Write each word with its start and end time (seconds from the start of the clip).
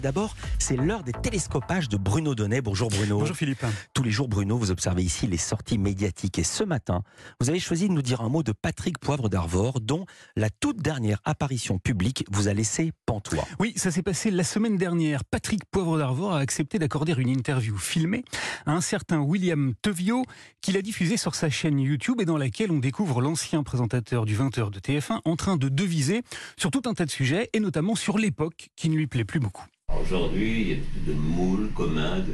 D'abord, 0.00 0.36
c'est 0.58 0.76
l'heure 0.76 1.02
des 1.02 1.12
télescopages 1.12 1.88
de 1.88 1.96
Bruno 1.96 2.34
Donnet. 2.34 2.60
Bonjour 2.60 2.88
Bruno. 2.88 3.18
Bonjour 3.18 3.36
Philippe. 3.36 3.64
Tous 3.94 4.02
les 4.02 4.10
jours, 4.10 4.28
Bruno, 4.28 4.56
vous 4.56 4.70
observez 4.70 5.02
ici 5.02 5.26
les 5.26 5.36
sorties 5.36 5.78
médiatiques. 5.78 6.38
Et 6.38 6.44
ce 6.44 6.62
matin, 6.62 7.02
vous 7.40 7.48
avez 7.48 7.58
choisi 7.58 7.88
de 7.88 7.92
nous 7.92 8.02
dire 8.02 8.20
un 8.20 8.28
mot 8.28 8.42
de 8.42 8.52
Patrick 8.52 8.98
Poivre 8.98 9.28
d'Arvor, 9.28 9.80
dont 9.80 10.06
la 10.36 10.50
toute 10.50 10.80
dernière 10.80 11.20
apparition 11.24 11.78
publique 11.78 12.24
vous 12.30 12.48
a 12.48 12.54
laissé 12.54 12.92
pantois. 13.06 13.46
Oui, 13.58 13.72
ça 13.76 13.90
s'est 13.90 14.02
passé 14.02 14.30
la 14.30 14.44
semaine 14.44 14.76
dernière. 14.76 15.24
Patrick 15.24 15.64
Poivre 15.64 15.98
d'Arvor 15.98 16.34
a 16.34 16.38
accepté 16.38 16.78
d'accorder 16.78 17.14
une 17.18 17.28
interview 17.28 17.76
filmée 17.76 18.24
à 18.66 18.72
un 18.72 18.80
certain 18.80 19.18
William 19.18 19.74
Tevio, 19.82 20.24
qu'il 20.60 20.76
a 20.76 20.82
diffusé 20.82 21.16
sur 21.16 21.34
sa 21.34 21.50
chaîne 21.50 21.78
YouTube 21.80 22.20
et 22.20 22.24
dans 22.24 22.38
laquelle 22.38 22.70
on 22.70 22.78
découvre 22.78 23.20
l'ancien 23.20 23.62
présentateur 23.62 24.26
du 24.26 24.36
20h 24.36 24.70
de 24.70 24.78
TF1 24.78 25.20
en 25.24 25.36
train 25.36 25.56
de 25.56 25.68
deviser 25.68 26.22
sur 26.56 26.70
tout 26.70 26.82
un 26.86 26.94
tas 26.94 27.04
de 27.04 27.10
sujets 27.10 27.50
et 27.52 27.60
notamment 27.60 27.94
sur 27.94 28.18
l'époque 28.18 28.68
qui 28.76 28.88
ne 28.88 28.96
lui 28.96 29.06
plaît 29.06 29.24
plus 29.24 29.40
beaucoup. 29.40 29.64
Aujourd'hui, 30.08 30.60
il 30.62 30.68
y 30.68 30.72
a 30.72 30.76
de 31.06 31.12
moules 31.12 31.70
communs, 31.74 32.24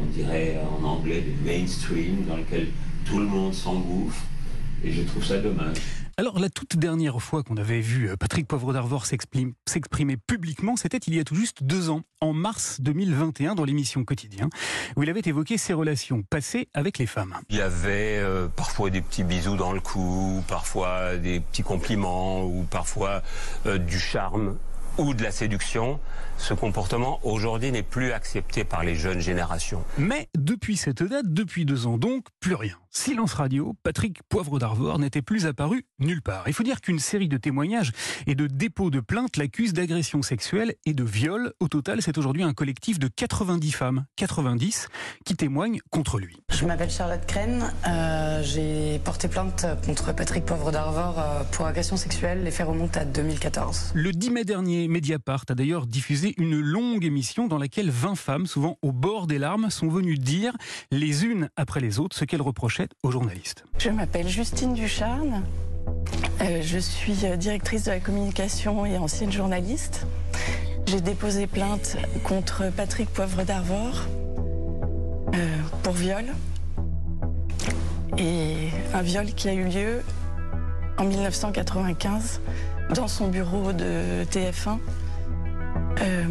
on 0.00 0.04
dirait 0.06 0.60
en 0.60 0.84
anglais 0.84 1.22
de 1.22 1.44
mainstream, 1.44 2.24
dans 2.24 2.36
lequel 2.36 2.68
tout 3.04 3.18
le 3.18 3.26
monde 3.26 3.52
s'engouffre, 3.52 4.22
et 4.84 4.92
je 4.92 5.02
trouve 5.02 5.24
ça 5.24 5.38
dommage. 5.38 5.76
Alors, 6.18 6.38
la 6.38 6.48
toute 6.48 6.76
dernière 6.76 7.20
fois 7.20 7.42
qu'on 7.42 7.56
avait 7.56 7.80
vu 7.80 8.08
euh, 8.08 8.16
Patrick 8.16 8.46
Poivre 8.46 8.72
d'Arvor 8.72 9.06
s'exprimer 9.06 10.16
publiquement, 10.16 10.76
c'était 10.76 10.98
il 10.98 11.14
y 11.14 11.20
a 11.20 11.24
tout 11.24 11.34
juste 11.34 11.64
deux 11.64 11.90
ans, 11.90 12.02
en 12.20 12.32
mars 12.32 12.80
2021, 12.80 13.54
dans 13.54 13.64
l'émission 13.64 14.04
Quotidien, 14.04 14.48
où 14.96 15.02
il 15.02 15.10
avait 15.10 15.22
évoqué 15.24 15.58
ses 15.58 15.72
relations 15.72 16.22
passées 16.22 16.68
avec 16.74 16.98
les 16.98 17.06
femmes. 17.06 17.34
Il 17.50 17.56
y 17.56 17.60
avait 17.60 18.18
euh, 18.18 18.46
parfois 18.48 18.90
des 18.90 19.00
petits 19.00 19.24
bisous 19.24 19.56
dans 19.56 19.72
le 19.72 19.80
cou, 19.80 20.44
parfois 20.48 21.16
des 21.16 21.40
petits 21.40 21.62
compliments, 21.64 22.44
ou 22.44 22.62
parfois 22.62 23.22
euh, 23.66 23.78
du 23.78 23.98
charme 23.98 24.56
ou 24.98 25.14
de 25.14 25.22
la 25.22 25.30
séduction, 25.30 26.00
ce 26.38 26.54
comportement 26.54 27.20
aujourd'hui 27.22 27.72
n'est 27.72 27.82
plus 27.82 28.12
accepté 28.12 28.64
par 28.64 28.84
les 28.84 28.94
jeunes 28.94 29.20
générations. 29.20 29.84
Mais 29.98 30.28
depuis 30.36 30.76
cette 30.76 31.02
date, 31.02 31.26
depuis 31.28 31.64
deux 31.64 31.86
ans 31.86 31.98
donc, 31.98 32.26
plus 32.40 32.54
rien. 32.54 32.76
Silence 32.96 33.34
radio, 33.34 33.76
Patrick 33.82 34.22
Poivre 34.22 34.58
d'Arvor 34.58 34.98
n'était 34.98 35.20
plus 35.20 35.44
apparu 35.44 35.84
nulle 35.98 36.22
part. 36.22 36.44
Il 36.48 36.54
faut 36.54 36.62
dire 36.62 36.80
qu'une 36.80 36.98
série 36.98 37.28
de 37.28 37.36
témoignages 37.36 37.92
et 38.26 38.34
de 38.34 38.46
dépôts 38.46 38.90
de 38.90 39.00
plaintes 39.00 39.36
l'accusent 39.36 39.74
d'agression 39.74 40.22
sexuelle 40.22 40.74
et 40.86 40.94
de 40.94 41.04
viol. 41.04 41.52
Au 41.60 41.68
total, 41.68 42.00
c'est 42.00 42.16
aujourd'hui 42.16 42.42
un 42.42 42.54
collectif 42.54 42.98
de 42.98 43.06
90 43.06 43.70
femmes, 43.72 44.06
90, 44.16 44.88
qui 45.26 45.36
témoignent 45.36 45.78
contre 45.90 46.18
lui. 46.18 46.38
Je 46.50 46.64
m'appelle 46.64 46.90
Charlotte 46.90 47.24
Crène. 47.26 47.70
Euh, 47.86 48.42
j'ai 48.42 48.98
porté 49.00 49.28
plainte 49.28 49.66
contre 49.84 50.14
Patrick 50.14 50.46
Poivre 50.46 50.72
d'Arvor 50.72 51.18
euh, 51.18 51.44
pour 51.52 51.66
agression 51.66 51.98
sexuelle. 51.98 52.44
Les 52.44 52.50
faits 52.50 52.66
remontent 52.66 52.98
à 52.98 53.04
2014. 53.04 53.92
Le 53.94 54.10
10 54.10 54.30
mai 54.30 54.44
dernier, 54.44 54.88
Mediapart 54.88 55.44
a 55.50 55.54
d'ailleurs 55.54 55.86
diffusé 55.86 56.34
une 56.38 56.58
longue 56.58 57.04
émission 57.04 57.46
dans 57.46 57.58
laquelle 57.58 57.90
20 57.90 58.14
femmes, 58.14 58.46
souvent 58.46 58.78
au 58.80 58.90
bord 58.90 59.26
des 59.26 59.38
larmes, 59.38 59.68
sont 59.68 59.88
venues 59.88 60.16
dire, 60.16 60.56
les 60.90 61.26
unes 61.26 61.50
après 61.56 61.80
les 61.80 62.00
autres, 62.00 62.16
ce 62.16 62.24
qu'elles 62.24 62.42
reprochaient 62.42 62.85
aux 63.02 63.10
journalistes. 63.10 63.64
Je 63.78 63.90
m'appelle 63.90 64.28
Justine 64.28 64.74
Ducharne. 64.74 65.44
Euh, 66.40 66.60
je 66.62 66.78
suis 66.78 67.14
directrice 67.38 67.84
de 67.84 67.90
la 67.90 68.00
communication 68.00 68.86
et 68.86 68.98
ancienne 68.98 69.32
journaliste. 69.32 70.06
J'ai 70.86 71.00
déposé 71.00 71.46
plainte 71.46 71.96
contre 72.24 72.70
Patrick 72.76 73.10
Poivre 73.10 73.44
d'Arvor 73.44 74.02
euh, 75.34 75.46
pour 75.82 75.94
viol. 75.94 76.24
Et 78.18 78.68
un 78.94 79.02
viol 79.02 79.26
qui 79.26 79.48
a 79.48 79.54
eu 79.54 79.64
lieu 79.64 80.02
en 80.98 81.04
1995 81.04 82.40
dans 82.94 83.08
son 83.08 83.28
bureau 83.28 83.72
de 83.72 84.24
TF1. 84.30 84.78
Euh, 86.06 86.24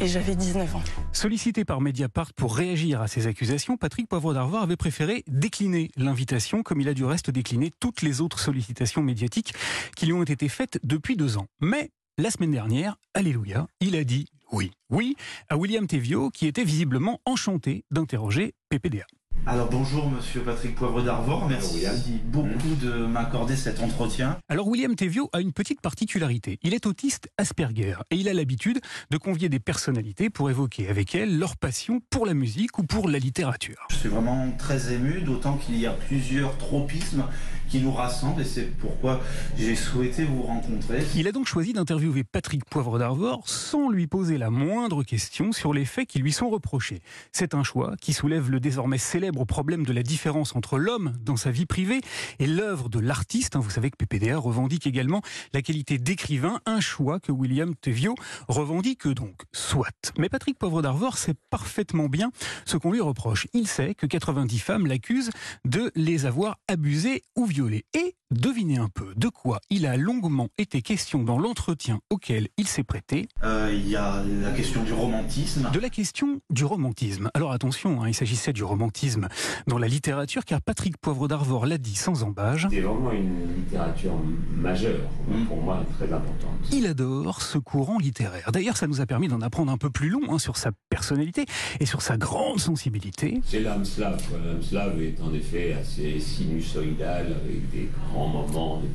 et 0.00 0.06
j'avais 0.06 0.36
19 0.36 0.76
ans. 0.76 0.82
Sollicité 1.12 1.64
par 1.64 1.80
Mediapart 1.80 2.32
pour 2.32 2.54
réagir 2.56 3.02
à 3.02 3.08
ces 3.08 3.26
accusations, 3.26 3.76
Patrick 3.76 4.08
Poivre 4.08 4.32
d'Arvor 4.32 4.62
avait 4.62 4.76
préféré 4.76 5.24
décliner 5.26 5.90
l'invitation, 5.96 6.62
comme 6.62 6.80
il 6.80 6.88
a 6.88 6.94
du 6.94 7.04
reste 7.04 7.30
décliné 7.30 7.72
toutes 7.80 8.02
les 8.02 8.20
autres 8.20 8.38
sollicitations 8.38 9.02
médiatiques 9.02 9.54
qui 9.96 10.06
lui 10.06 10.12
ont 10.12 10.22
été 10.22 10.48
faites 10.48 10.78
depuis 10.84 11.16
deux 11.16 11.36
ans. 11.36 11.46
Mais 11.60 11.90
la 12.16 12.30
semaine 12.30 12.52
dernière, 12.52 12.96
alléluia, 13.12 13.66
il 13.80 13.96
a 13.96 14.04
dit 14.04 14.26
oui. 14.52 14.70
Oui 14.90 15.16
à 15.48 15.56
William 15.56 15.86
Tevio, 15.86 16.30
qui 16.30 16.46
était 16.46 16.64
visiblement 16.64 17.20
enchanté 17.24 17.84
d'interroger 17.90 18.54
PPDA. 18.68 19.06
Alors 19.48 19.70
bonjour 19.70 20.10
Monsieur 20.10 20.42
Patrick 20.42 20.74
Poivre 20.74 21.00
d'Arvor, 21.00 21.48
merci 21.48 21.86
beaucoup 22.24 22.74
de 22.82 23.06
m'accorder 23.06 23.56
cet 23.56 23.80
entretien. 23.80 24.36
Alors 24.50 24.68
William 24.68 24.94
Tevio 24.94 25.30
a 25.32 25.40
une 25.40 25.54
petite 25.54 25.80
particularité, 25.80 26.58
il 26.62 26.74
est 26.74 26.84
autiste 26.84 27.30
Asperger 27.38 27.94
et 28.10 28.16
il 28.16 28.28
a 28.28 28.34
l'habitude 28.34 28.78
de 29.10 29.16
convier 29.16 29.48
des 29.48 29.58
personnalités 29.58 30.28
pour 30.28 30.50
évoquer 30.50 30.90
avec 30.90 31.14
elles 31.14 31.38
leur 31.38 31.56
passion 31.56 32.02
pour 32.10 32.26
la 32.26 32.34
musique 32.34 32.78
ou 32.78 32.82
pour 32.82 33.08
la 33.08 33.18
littérature. 33.18 33.86
Je 33.88 33.96
suis 33.96 34.10
vraiment 34.10 34.50
très 34.58 34.92
ému, 34.92 35.22
d'autant 35.22 35.56
qu'il 35.56 35.78
y 35.78 35.86
a 35.86 35.92
plusieurs 35.92 36.58
tropismes 36.58 37.24
qui 37.68 37.80
nous 37.80 37.92
rassemblent 37.92 38.40
et 38.40 38.44
c'est 38.44 38.76
pourquoi 38.78 39.20
j'ai 39.56 39.76
souhaité 39.76 40.24
vous 40.24 40.42
rencontrer. 40.42 41.04
Il 41.16 41.28
a 41.28 41.32
donc 41.32 41.46
choisi 41.46 41.72
d'interviewer 41.72 42.24
Patrick 42.24 42.64
Poivre 42.64 42.98
d'Arvor 42.98 43.42
sans 43.48 43.90
lui 43.90 44.06
poser 44.06 44.38
la 44.38 44.50
moindre 44.50 45.02
question 45.02 45.52
sur 45.52 45.72
les 45.72 45.84
faits 45.84 46.08
qui 46.08 46.18
lui 46.18 46.32
sont 46.32 46.48
reprochés. 46.48 47.00
C'est 47.32 47.54
un 47.54 47.62
choix 47.62 47.94
qui 48.00 48.12
soulève 48.12 48.50
le 48.50 48.60
désormais 48.60 48.98
célèbre 48.98 49.44
problème 49.44 49.84
de 49.84 49.92
la 49.92 50.02
différence 50.02 50.56
entre 50.56 50.78
l'homme 50.78 51.12
dans 51.20 51.36
sa 51.36 51.50
vie 51.50 51.66
privée 51.66 52.00
et 52.38 52.46
l'œuvre 52.46 52.88
de 52.88 52.98
l'artiste. 52.98 53.56
Hein, 53.56 53.60
vous 53.60 53.70
savez 53.70 53.90
que 53.90 53.96
PPDA 53.96 54.38
revendique 54.38 54.86
également 54.86 55.22
la 55.52 55.62
qualité 55.62 55.98
d'écrivain, 55.98 56.60
un 56.66 56.80
choix 56.80 57.20
que 57.20 57.32
William 57.32 57.74
Tevio 57.74 58.14
revendique 58.48 59.06
donc. 59.08 59.42
Soit. 59.52 60.12
Mais 60.18 60.28
Patrick 60.28 60.58
Poivre 60.58 60.82
d'Arvor 60.82 61.18
sait 61.18 61.34
parfaitement 61.50 62.08
bien 62.08 62.30
ce 62.64 62.76
qu'on 62.76 62.92
lui 62.92 63.00
reproche. 63.00 63.46
Il 63.52 63.66
sait 63.66 63.94
que 63.94 64.06
90 64.06 64.58
femmes 64.58 64.86
l'accusent 64.86 65.30
de 65.64 65.90
les 65.94 66.26
avoir 66.26 66.58
abusées 66.68 67.22
ou 67.36 67.46
violées. 67.46 67.57
Et 67.94 68.17
Devinez 68.30 68.76
un 68.76 68.90
peu 68.90 69.14
de 69.16 69.28
quoi 69.28 69.58
il 69.70 69.86
a 69.86 69.96
longuement 69.96 70.48
été 70.58 70.82
question 70.82 71.22
dans 71.22 71.38
l'entretien 71.38 72.00
auquel 72.10 72.48
il 72.58 72.68
s'est 72.68 72.84
prêté. 72.84 73.26
Euh, 73.42 73.72
il 73.72 73.88
y 73.88 73.96
a 73.96 74.22
la 74.22 74.50
question 74.50 74.82
du 74.82 74.92
romantisme. 74.92 75.70
De 75.72 75.80
la 75.80 75.88
question 75.88 76.42
du 76.50 76.66
romantisme. 76.66 77.30
Alors 77.32 77.52
attention, 77.52 78.02
hein, 78.02 78.08
il 78.08 78.12
s'agissait 78.12 78.52
du 78.52 78.64
romantisme 78.64 79.28
dans 79.66 79.78
la 79.78 79.88
littérature, 79.88 80.44
car 80.44 80.60
Patrick 80.60 80.98
Poivre 80.98 81.26
d'Arvor 81.26 81.64
l'a 81.64 81.78
dit 81.78 81.94
sans 81.94 82.22
embâge. 82.22 82.68
C'est 82.70 82.80
vraiment 82.80 83.12
une 83.12 83.54
littérature 83.56 84.12
majeure, 84.54 85.08
mm. 85.26 85.46
pour 85.46 85.62
moi 85.62 85.82
très 85.96 86.12
importante. 86.12 86.50
Il 86.70 86.86
adore 86.86 87.40
ce 87.40 87.56
courant 87.56 87.96
littéraire. 87.96 88.52
D'ailleurs, 88.52 88.76
ça 88.76 88.86
nous 88.86 89.00
a 89.00 89.06
permis 89.06 89.28
d'en 89.28 89.40
apprendre 89.40 89.72
un 89.72 89.78
peu 89.78 89.88
plus 89.88 90.10
long 90.10 90.20
hein, 90.28 90.38
sur 90.38 90.58
sa 90.58 90.72
personnalité 90.90 91.46
et 91.80 91.86
sur 91.86 92.02
sa 92.02 92.18
grande 92.18 92.60
sensibilité. 92.60 93.40
C'est 93.46 93.60
l'âme 93.60 93.86
slave. 93.86 94.22
L'âme 94.44 94.62
slave 94.62 95.00
est 95.00 95.18
en 95.22 95.32
effet 95.32 95.72
assez 95.72 96.20
sinusoïdal, 96.20 97.34
avec 97.42 97.70
des 97.70 97.88
grands 98.12 98.17
moments 98.26 98.80
de 98.80 98.88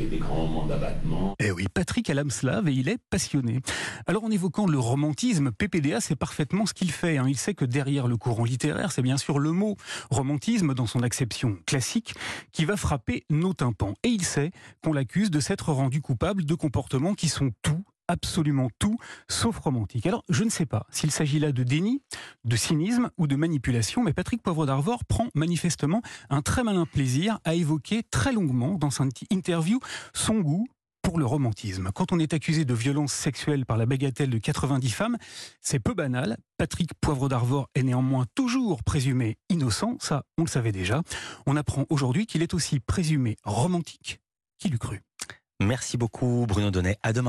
et 0.00 0.06
des 0.06 0.18
grands 0.18 0.46
moments 0.46 0.66
d'abattement. 0.66 1.34
Eh 1.38 1.50
oui, 1.50 1.66
Patrick 1.72 2.08
a 2.10 2.14
l'âme 2.14 2.30
slave 2.30 2.68
et 2.68 2.72
il 2.72 2.88
est 2.88 2.98
passionné. 3.10 3.60
Alors 4.06 4.24
en 4.24 4.30
évoquant 4.30 4.66
le 4.66 4.78
romantisme, 4.78 5.50
PPDA 5.52 6.00
c'est 6.00 6.16
parfaitement 6.16 6.66
ce 6.66 6.74
qu'il 6.74 6.90
fait. 6.90 7.18
Hein. 7.18 7.26
Il 7.28 7.36
sait 7.36 7.54
que 7.54 7.64
derrière 7.64 8.06
le 8.08 8.16
courant 8.16 8.44
littéraire, 8.44 8.92
c'est 8.92 9.02
bien 9.02 9.16
sûr 9.16 9.38
le 9.38 9.52
mot 9.52 9.76
romantisme 10.10 10.74
dans 10.74 10.86
son 10.86 11.02
acception 11.02 11.58
classique 11.66 12.14
qui 12.52 12.64
va 12.64 12.76
frapper 12.76 13.24
nos 13.30 13.54
tympans. 13.54 13.94
Et 14.02 14.08
il 14.08 14.24
sait 14.24 14.50
qu'on 14.82 14.92
l'accuse 14.92 15.30
de 15.30 15.40
s'être 15.40 15.72
rendu 15.72 16.00
coupable 16.00 16.44
de 16.44 16.54
comportements 16.54 17.14
qui 17.14 17.28
sont 17.28 17.50
tout 17.62 17.84
absolument 18.08 18.68
tout 18.78 18.96
sauf 19.28 19.58
romantique. 19.58 20.06
Alors, 20.06 20.24
je 20.28 20.44
ne 20.44 20.50
sais 20.50 20.66
pas 20.66 20.86
s'il 20.90 21.10
s'agit 21.10 21.38
là 21.38 21.52
de 21.52 21.62
déni, 21.62 22.02
de 22.44 22.56
cynisme 22.56 23.10
ou 23.18 23.26
de 23.26 23.36
manipulation, 23.36 24.02
mais 24.02 24.12
Patrick 24.12 24.42
Poivre 24.42 24.66
d'Arvor 24.66 25.04
prend 25.04 25.28
manifestement 25.34 26.02
un 26.30 26.42
très 26.42 26.62
malin 26.62 26.86
plaisir 26.86 27.38
à 27.44 27.54
évoquer 27.54 28.02
très 28.10 28.32
longuement 28.32 28.74
dans 28.74 28.90
son 28.90 29.08
interview 29.30 29.78
son 30.14 30.40
goût 30.40 30.66
pour 31.06 31.20
le 31.20 31.24
romantisme. 31.24 31.90
Quand 31.94 32.10
on 32.10 32.18
est 32.18 32.34
accusé 32.34 32.64
de 32.64 32.74
violence 32.74 33.12
sexuelle 33.12 33.64
par 33.64 33.76
la 33.76 33.86
bagatelle 33.86 34.28
de 34.28 34.38
90 34.38 34.90
femmes, 34.90 35.16
c'est 35.60 35.78
peu 35.78 35.94
banal. 35.94 36.36
Patrick 36.56 36.90
Poivre 37.00 37.28
d'Arvor 37.28 37.68
est 37.76 37.84
néanmoins 37.84 38.26
toujours 38.34 38.82
présumé 38.82 39.36
innocent, 39.48 39.98
ça 40.00 40.24
on 40.36 40.42
le 40.42 40.48
savait 40.48 40.72
déjà. 40.72 41.02
On 41.46 41.56
apprend 41.56 41.84
aujourd'hui 41.90 42.26
qu'il 42.26 42.42
est 42.42 42.54
aussi 42.54 42.80
présumé 42.80 43.36
romantique. 43.44 44.18
Qui 44.58 44.68
l'eût 44.68 44.78
cru 44.78 45.00
Merci 45.60 45.96
beaucoup 45.96 46.44
Bruno 46.48 46.70
Donnet. 46.70 46.98
À 47.02 47.12
demain. 47.12 47.24